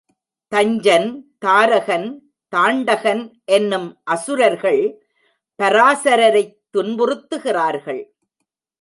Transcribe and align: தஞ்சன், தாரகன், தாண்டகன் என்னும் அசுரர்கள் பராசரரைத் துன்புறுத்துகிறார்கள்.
தஞ்சன், 0.55 1.21
தாரகன், 1.37 2.21
தாண்டகன் 2.55 3.31
என்னும் 3.45 4.01
அசுரர்கள் 4.03 5.05
பராசரரைத் 5.63 6.57
துன்புறுத்துகிறார்கள். 6.73 8.09